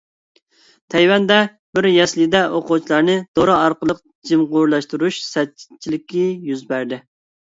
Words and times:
تەيۋەندە 0.93 1.35
بىر 1.79 1.87
يەسلىدە 1.91 2.41
ئوقۇغۇچىلارنى 2.55 3.17
دورا 3.41 3.59
ئارقىلىق 3.67 3.99
جىمىغۇرلاشتۇرۇش 4.31 5.21
سەتچىلىكى 5.27 6.25
يۈز 6.51 6.65
بەردى. 6.73 7.01